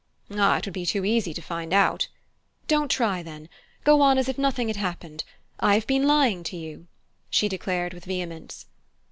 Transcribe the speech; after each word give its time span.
"Ah, 0.31 0.57
it 0.57 0.65
would 0.65 0.73
be 0.73 0.83
too 0.83 1.05
easy 1.05 1.31
to 1.31 1.43
find 1.43 1.71
out" 1.73 2.07
"Don't 2.67 2.89
try, 2.89 3.21
then! 3.21 3.47
Go 3.83 4.01
on 4.01 4.17
as 4.17 4.27
if 4.27 4.35
nothing 4.35 4.67
had 4.67 4.77
happened. 4.77 5.23
I 5.59 5.75
have 5.75 5.85
been 5.85 6.07
lying 6.07 6.41
to 6.45 6.57
you," 6.57 6.87
she 7.29 7.47
declared 7.47 7.93
with 7.93 8.05
vehemence. 8.05 8.65